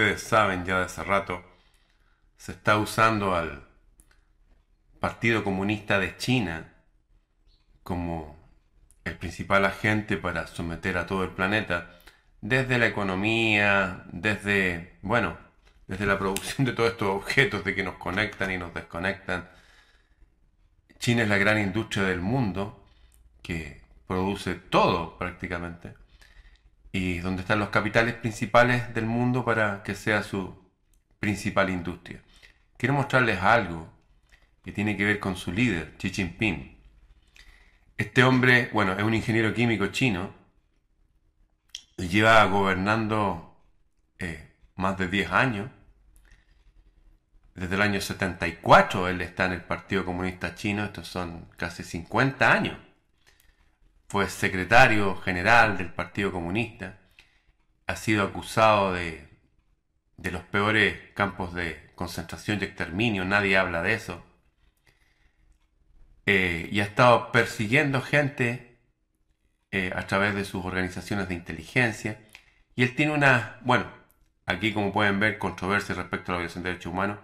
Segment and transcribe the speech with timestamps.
[0.00, 1.44] ustedes saben ya de hace rato,
[2.38, 3.68] se está usando al
[4.98, 6.72] Partido Comunista de China
[7.82, 8.38] como
[9.04, 11.98] el principal agente para someter a todo el planeta,
[12.40, 15.36] desde la economía, desde, bueno,
[15.86, 19.50] desde la producción de todos estos objetos de que nos conectan y nos desconectan.
[20.98, 22.86] China es la gran industria del mundo
[23.42, 25.92] que produce todo prácticamente
[26.92, 30.58] y donde están los capitales principales del mundo para que sea su
[31.18, 32.20] principal industria.
[32.76, 33.92] Quiero mostrarles algo
[34.64, 36.78] que tiene que ver con su líder, Xi Jinping.
[37.96, 40.34] Este hombre, bueno, es un ingeniero químico chino,
[41.96, 43.56] lleva gobernando
[44.18, 45.70] eh, más de 10 años.
[47.54, 52.50] Desde el año 74 él está en el Partido Comunista Chino, estos son casi 50
[52.50, 52.89] años
[54.10, 56.98] fue secretario general del Partido Comunista,
[57.86, 59.28] ha sido acusado de,
[60.16, 64.20] los peores campos de concentración y exterminio, nadie habla de eso,
[66.26, 68.80] eh, y ha estado persiguiendo gente
[69.70, 72.18] eh, a través de sus organizaciones de inteligencia,
[72.74, 73.86] y él tiene una, bueno,
[74.44, 77.18] aquí como pueden ver, controversia respecto a la violación de derechos humanos,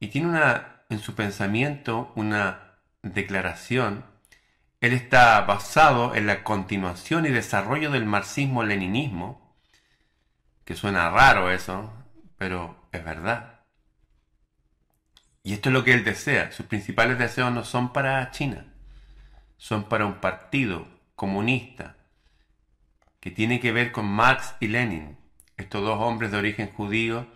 [0.00, 4.17] y tiene una, en su pensamiento, una declaración
[4.80, 9.56] él está basado en la continuación y desarrollo del marxismo-leninismo,
[10.64, 11.92] que suena raro eso,
[12.36, 13.60] pero es verdad.
[15.42, 16.52] Y esto es lo que él desea.
[16.52, 18.66] Sus principales deseos no son para China,
[19.56, 21.96] son para un partido comunista
[23.20, 25.18] que tiene que ver con Marx y Lenin,
[25.56, 27.26] estos dos hombres de origen judío,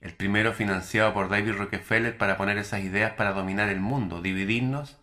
[0.00, 4.97] el primero financiado por David Rockefeller para poner esas ideas para dominar el mundo, dividirnos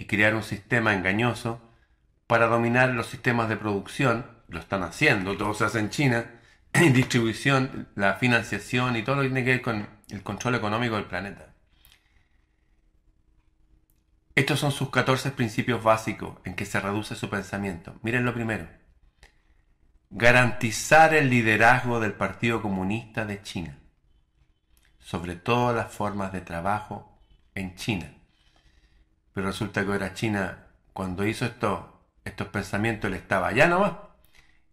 [0.00, 1.60] y crear un sistema engañoso
[2.26, 6.40] para dominar los sistemas de producción, lo están haciendo, todo se hace en China,
[6.72, 11.04] distribución, la financiación y todo lo que tiene que ver con el control económico del
[11.04, 11.54] planeta.
[14.34, 17.98] Estos son sus 14 principios básicos en que se reduce su pensamiento.
[18.00, 18.68] Miren lo primero.
[20.08, 23.78] Garantizar el liderazgo del Partido Comunista de China
[24.98, 27.20] sobre todas las formas de trabajo
[27.54, 28.14] en China.
[29.40, 31.80] Pero resulta que ahora China, cuando hizo estos,
[32.26, 33.92] estos pensamientos, él estaba allá nomás.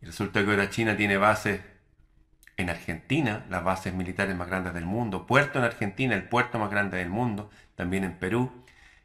[0.02, 1.62] Y resulta que ahora China tiene bases
[2.58, 6.70] en Argentina, las bases militares más grandes del mundo, puerto en Argentina, el puerto más
[6.70, 8.52] grande del mundo, también en Perú,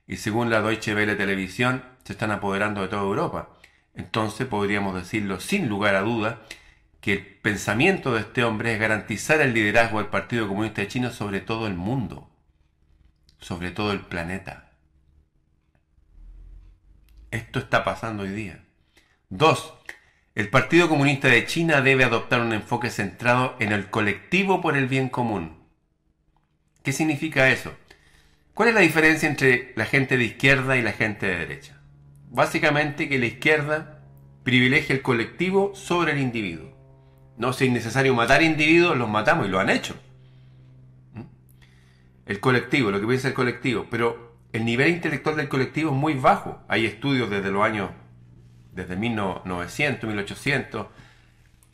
[0.08, 3.50] y según la Deutsche Welle Televisión, se están apoderando de toda Europa.
[3.94, 6.42] Entonces podríamos decirlo sin lugar a duda
[7.00, 11.10] que el pensamiento de este hombre es garantizar el liderazgo del Partido Comunista de China
[11.10, 12.28] sobre todo el mundo,
[13.38, 14.71] sobre todo el planeta.
[17.32, 18.62] Esto está pasando hoy día.
[19.30, 19.72] Dos,
[20.34, 24.86] el Partido Comunista de China debe adoptar un enfoque centrado en el colectivo por el
[24.86, 25.56] bien común.
[26.82, 27.72] ¿Qué significa eso?
[28.52, 31.80] ¿Cuál es la diferencia entre la gente de izquierda y la gente de derecha?
[32.28, 34.04] Básicamente que la izquierda
[34.42, 36.76] privilegia el colectivo sobre el individuo.
[37.38, 39.96] No, si es necesario matar individuos, los matamos y lo han hecho.
[41.14, 41.22] ¿Mm?
[42.26, 43.86] El colectivo, lo que piensa el colectivo.
[43.90, 46.62] Pero el nivel intelectual del colectivo es muy bajo.
[46.68, 47.90] Hay estudios desde los años,
[48.72, 50.86] desde 1900, 1800,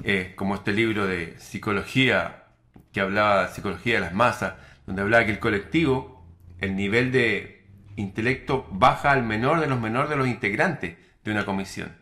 [0.05, 2.45] eh, como este libro de psicología
[2.93, 4.55] que hablaba de psicología de las masas,
[4.87, 6.25] donde hablaba que el colectivo,
[6.61, 11.45] el nivel de intelecto baja al menor de los menores de los integrantes de una
[11.45, 11.97] comisión.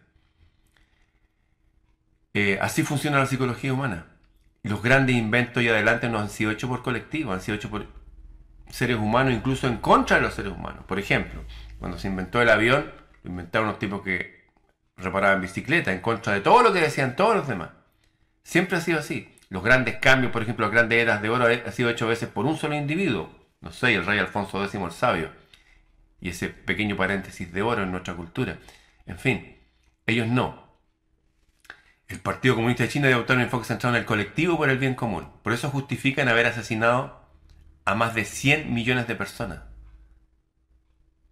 [2.34, 4.06] Eh, así funciona la psicología humana.
[4.62, 7.86] Los grandes inventos y adelante no han sido hechos por colectivo, han sido hechos por
[8.70, 10.84] seres humanos, incluso en contra de los seres humanos.
[10.86, 11.42] Por ejemplo,
[11.78, 14.46] cuando se inventó el avión, lo inventaron unos tipos que
[14.96, 17.70] reparaban bicicleta, en contra de todo lo que decían todos los demás.
[18.42, 19.32] Siempre ha sido así.
[19.48, 22.28] Los grandes cambios, por ejemplo, las grandes eras de oro, ha sido hecho a veces
[22.28, 23.30] por un solo individuo.
[23.60, 25.30] No sé, el rey Alfonso X el Sabio.
[26.20, 28.58] Y ese pequeño paréntesis de oro en nuestra cultura.
[29.06, 29.56] En fin,
[30.06, 30.66] ellos no.
[32.08, 34.78] El Partido Comunista de China debe adoptar un enfoque centrado en el colectivo por el
[34.78, 35.28] bien común.
[35.42, 37.25] Por eso justifican haber asesinado
[37.86, 39.60] a más de 100 millones de personas.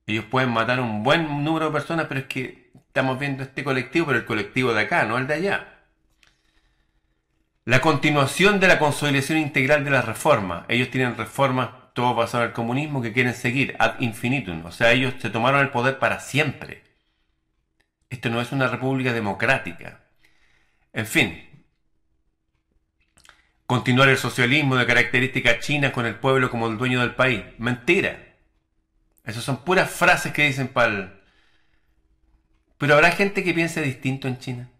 [0.06, 4.06] Ellos pueden matar un buen número de personas, pero es que estamos viendo este colectivo,
[4.06, 5.68] pero el colectivo de acá, no el de allá.
[7.64, 10.66] La continuación de la consolidación integral de la reforma.
[10.68, 14.64] Ellos tienen reformas, todo basado en el comunismo, que quieren seguir ad infinitum.
[14.66, 16.84] O sea, ellos se tomaron el poder para siempre.
[18.10, 20.00] Esto no es una república democrática.
[20.92, 21.53] En fin,
[23.74, 27.42] Continuar el socialismo de características chinas con el pueblo como el dueño del país.
[27.58, 28.36] Mentira.
[29.24, 31.12] Esas son puras frases que dicen para el...
[32.78, 34.70] Pero habrá gente que piense distinto en China.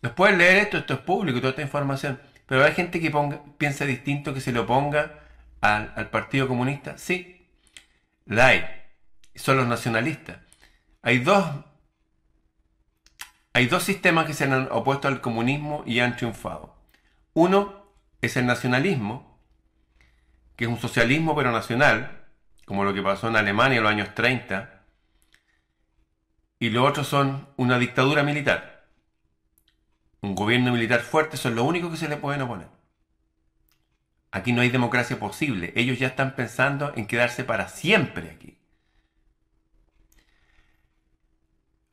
[0.00, 2.18] Después leer esto, esto es público, toda esta información.
[2.46, 3.12] Pero hay gente que
[3.58, 5.20] piensa distinto, que se le oponga
[5.60, 6.96] al, al Partido Comunista.
[6.96, 7.46] Sí,
[8.24, 8.64] la hay.
[9.34, 10.38] Son los nacionalistas.
[11.02, 11.44] Hay dos,
[13.52, 16.71] hay dos sistemas que se han opuesto al comunismo y han triunfado.
[17.34, 17.86] Uno
[18.20, 19.38] es el nacionalismo,
[20.56, 22.26] que es un socialismo pero nacional,
[22.66, 24.84] como lo que pasó en Alemania en los años 30.
[26.58, 28.86] Y los otros son una dictadura militar.
[30.20, 32.68] Un gobierno militar fuerte son lo único que se le pueden oponer.
[34.30, 35.72] Aquí no hay democracia posible.
[35.76, 38.58] Ellos ya están pensando en quedarse para siempre aquí.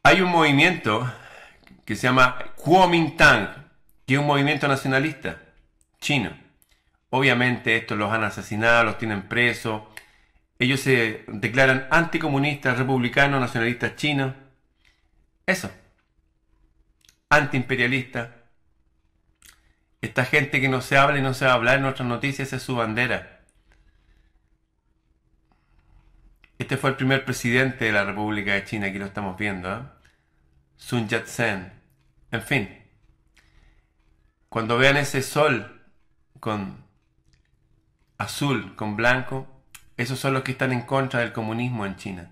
[0.04, 1.12] Hay un movimiento
[1.86, 3.69] que se llama Kuomintang,
[4.10, 5.40] que un movimiento nacionalista
[6.02, 6.36] chino.
[7.12, 9.84] Obviamente estos los han asesinado, los tienen presos.
[10.58, 14.34] Ellos se declaran anticomunistas, republicanos, nacionalistas chinos.
[15.46, 15.70] Eso.
[17.30, 18.30] Antiimperialistas.
[20.02, 22.52] Esta gente que no se habla y no se va a hablar en nuestras noticias
[22.52, 23.42] es su bandera.
[26.58, 29.72] Este fue el primer presidente de la República de China, aquí lo estamos viendo.
[29.72, 29.84] ¿eh?
[30.78, 31.74] Sun Yat-sen.
[32.32, 32.89] En fin.
[34.50, 35.80] Cuando vean ese sol
[36.40, 36.84] con
[38.18, 39.48] azul, con blanco,
[39.96, 42.32] esos son los que están en contra del comunismo en China.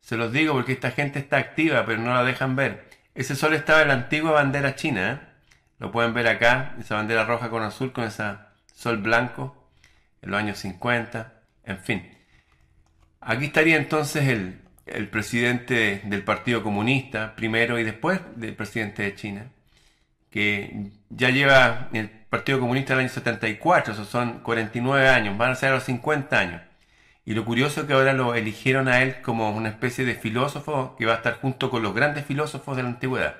[0.00, 2.88] Se los digo porque esta gente está activa, pero no la dejan ver.
[3.14, 5.12] Ese sol estaba en la antigua bandera china.
[5.12, 5.28] ¿eh?
[5.78, 8.24] Lo pueden ver acá, esa bandera roja con azul, con ese
[8.72, 9.70] sol blanco,
[10.22, 11.32] en los años 50.
[11.64, 12.10] En fin.
[13.20, 19.14] Aquí estaría entonces el, el presidente del Partido Comunista, primero y después del presidente de
[19.14, 19.50] China,
[20.30, 25.54] que ya lleva el Partido Comunista el año 74, esos son 49 años, van a
[25.54, 26.62] ser los 50 años.
[27.24, 30.96] Y lo curioso es que ahora lo eligieron a él como una especie de filósofo
[30.96, 33.36] que va a estar junto con los grandes filósofos de la antigüedad.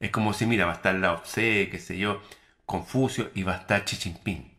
[0.00, 2.20] Es como si, mira, va a estar Lao Tse, qué sé yo,
[2.66, 4.52] Confucio y va a estar Xi Jinping.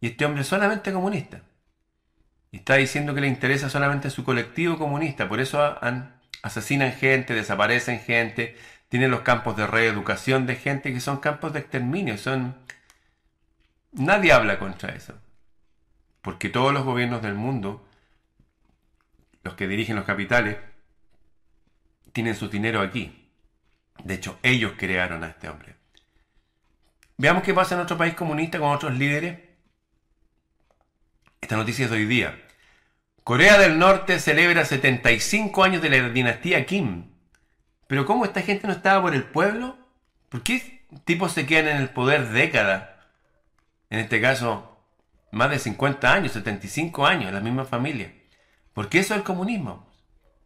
[0.00, 1.42] Y este hombre es solamente comunista.
[2.50, 5.28] Y está diciendo que le interesa solamente su colectivo comunista.
[5.28, 5.60] Por eso
[6.42, 8.56] asesinan gente, desaparecen gente,
[8.94, 12.16] tienen los campos de reeducación de gente que son campos de exterminio.
[12.16, 12.54] Son...
[13.90, 15.14] Nadie habla contra eso.
[16.22, 17.84] Porque todos los gobiernos del mundo,
[19.42, 20.58] los que dirigen los capitales,
[22.12, 23.28] tienen su dinero aquí.
[24.04, 25.74] De hecho, ellos crearon a este hombre.
[27.16, 29.40] Veamos qué pasa en otro país comunista con otros líderes.
[31.40, 32.40] Esta noticia es de hoy día.
[33.24, 37.13] Corea del Norte celebra 75 años de la dinastía Kim.
[37.86, 39.76] Pero ¿cómo esta gente no estaba por el pueblo?
[40.28, 42.88] ¿Por qué tipos se quedan en el poder décadas?
[43.90, 44.78] En este caso,
[45.30, 48.12] más de 50 años, 75 años, la misma familia.
[48.72, 49.86] ¿Por qué eso es el comunismo?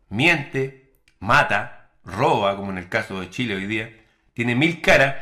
[0.09, 3.91] Miente, mata, roba, como en el caso de Chile hoy día,
[4.35, 5.17] tiene mil caras,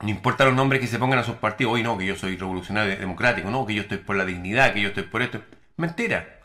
[0.00, 2.36] no importa los nombres que se pongan a sus partidos, hoy no, que yo soy
[2.36, 5.42] revolucionario democrático, no, que yo estoy por la dignidad, que yo estoy por esto.
[5.76, 6.40] Mentira.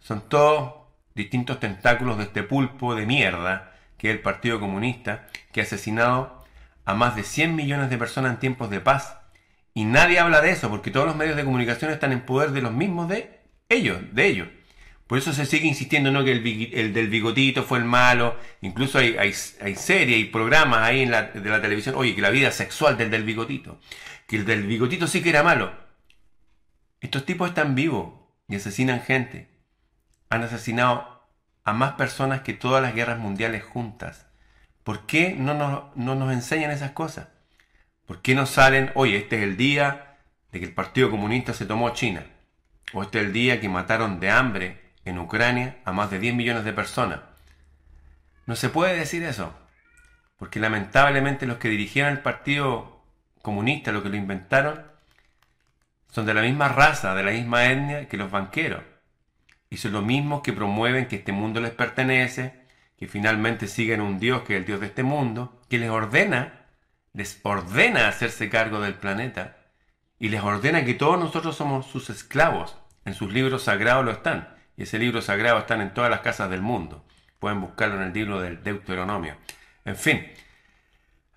[0.00, 0.87] Son todos
[1.18, 6.44] distintos tentáculos de este pulpo de mierda que es el Partido Comunista, que ha asesinado
[6.84, 9.18] a más de 100 millones de personas en tiempos de paz.
[9.74, 12.62] Y nadie habla de eso, porque todos los medios de comunicación están en poder de
[12.62, 14.48] los mismos de ellos, de ellos.
[15.06, 16.22] Por eso se sigue insistiendo ¿no?
[16.22, 18.36] que el, del bigotito fue el malo.
[18.60, 19.32] Incluso hay, hay,
[19.74, 21.94] series y programas ahí en la, de la televisión.
[21.96, 23.80] Oye, que la vida sexual del del bigotito.
[24.26, 25.72] Que el del bigotito sí que era malo.
[27.00, 28.12] Estos tipos están vivos
[28.48, 29.48] y asesinan gente.
[30.30, 31.22] Han asesinado
[31.64, 34.26] a más personas que todas las guerras mundiales juntas.
[34.84, 37.28] ¿Por qué no nos, no nos enseñan esas cosas?
[38.06, 40.16] ¿Por qué no salen, oye, este es el día
[40.50, 42.24] de que el Partido Comunista se tomó China?
[42.94, 46.34] O este es el día que mataron de hambre en Ucrania a más de 10
[46.34, 47.20] millones de personas.
[48.46, 49.52] No se puede decir eso,
[50.38, 53.02] porque lamentablemente los que dirigieron el Partido
[53.42, 54.82] Comunista, los que lo inventaron,
[56.10, 58.82] son de la misma raza, de la misma etnia que los banqueros.
[59.70, 64.18] Y son los mismos que promueven que este mundo les pertenece, que finalmente siguen un
[64.18, 66.66] Dios que es el Dios de este mundo, que les ordena,
[67.12, 69.58] les ordena hacerse cargo del planeta
[70.18, 72.76] y les ordena que todos nosotros somos sus esclavos.
[73.04, 74.56] En sus libros sagrados lo están.
[74.76, 77.04] Y ese libro sagrado están en todas las casas del mundo.
[77.38, 79.36] Pueden buscarlo en el libro del Deuteronomio.
[79.84, 80.26] En fin,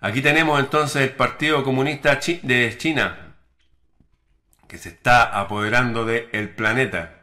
[0.00, 3.36] aquí tenemos entonces el Partido Comunista de China,
[4.68, 7.21] que se está apoderando del planeta.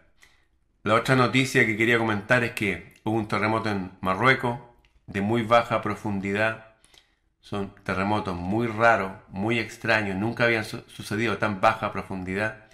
[0.82, 4.60] La otra noticia que quería comentar es que hubo un terremoto en Marruecos
[5.08, 6.68] de muy baja profundidad.
[7.42, 12.70] Son terremotos muy raros, muy extraños, nunca habían sucedido tan baja profundidad.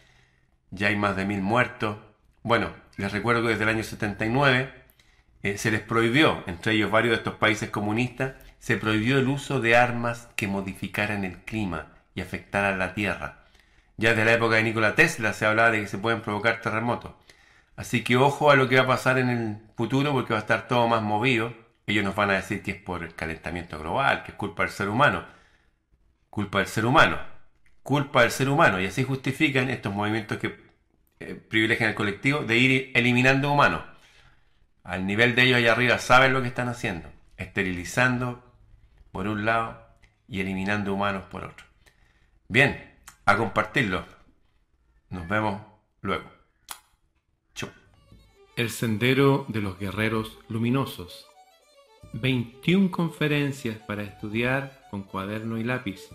[0.69, 1.97] Ya hay más de mil muertos.
[2.43, 4.71] Bueno, les recuerdo que desde el año 79
[5.41, 9.62] eh, se les prohibió, entre ellos varios de estos países comunistas, se prohibió el uso
[9.62, 13.45] de armas que modificaran el clima y afectaran la Tierra.
[13.97, 17.13] Ya desde la época de Nikola Tesla se hablaba de que se pueden provocar terremotos.
[17.75, 20.41] Así que ojo a lo que va a pasar en el futuro porque va a
[20.41, 21.53] estar todo más movido.
[21.88, 24.72] Ellos nos van a decir que es por el calentamiento global, que es culpa del
[24.72, 25.25] ser humano.
[26.29, 27.20] Culpa del ser humano.
[27.84, 28.79] Culpa del ser humano.
[28.79, 30.58] Y así justifican estos movimientos que
[31.20, 33.84] eh, privilegian al colectivo de ir eliminando humanos.
[34.84, 37.10] Al nivel de ellos allá arriba saben lo que están haciendo.
[37.38, 38.44] Esterilizando
[39.12, 39.86] por un lado
[40.27, 41.65] y eliminando humanos por otro.
[42.48, 44.05] Bien, a compartirlo.
[45.10, 45.62] Nos vemos
[46.01, 46.35] luego.
[48.55, 51.27] El Sendero de los Guerreros Luminosos.
[52.13, 56.07] 21 conferencias para estudiar con cuaderno y lápiz.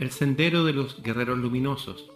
[0.00, 2.10] El Sendero de los Guerreros Luminosos.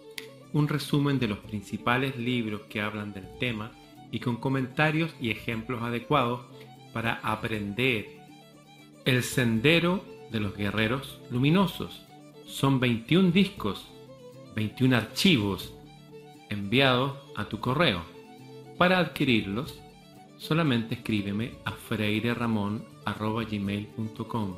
[0.51, 3.71] Un resumen de los principales libros que hablan del tema
[4.11, 6.41] y con comentarios y ejemplos adecuados
[6.91, 8.09] para aprender.
[9.05, 12.05] El Sendero de los Guerreros Luminosos.
[12.45, 13.87] Son 21 discos,
[14.53, 15.73] 21 archivos
[16.49, 18.14] enviados a tu correo
[18.77, 19.81] para adquirirlos,
[20.37, 24.55] solamente escríbeme a freireramon.gmail.com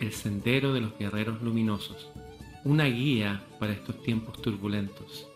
[0.00, 2.08] El Sendero de los Guerreros Luminosos,
[2.64, 5.28] una guía para estos tiempos turbulentos.